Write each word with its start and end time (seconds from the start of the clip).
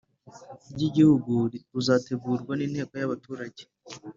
ry 0.71 0.81
igihugu 0.89 1.33
ruzategurwa 1.73 2.53
n 2.55 2.61
Inteko 2.65 2.93
y 2.99 3.05
Ubutungane 3.07 3.63